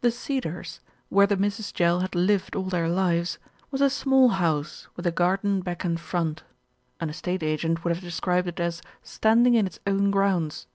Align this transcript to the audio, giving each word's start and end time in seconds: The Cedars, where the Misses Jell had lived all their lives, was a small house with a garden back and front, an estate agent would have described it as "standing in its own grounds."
The 0.00 0.10
Cedars, 0.10 0.80
where 1.10 1.26
the 1.26 1.36
Misses 1.36 1.70
Jell 1.70 2.00
had 2.00 2.14
lived 2.14 2.56
all 2.56 2.62
their 2.70 2.88
lives, 2.88 3.38
was 3.70 3.82
a 3.82 3.90
small 3.90 4.30
house 4.30 4.88
with 4.96 5.06
a 5.06 5.10
garden 5.12 5.60
back 5.60 5.84
and 5.84 6.00
front, 6.00 6.42
an 6.98 7.10
estate 7.10 7.42
agent 7.42 7.84
would 7.84 7.94
have 7.94 8.02
described 8.02 8.48
it 8.48 8.58
as 8.58 8.80
"standing 9.02 9.52
in 9.52 9.66
its 9.66 9.80
own 9.86 10.10
grounds." 10.10 10.66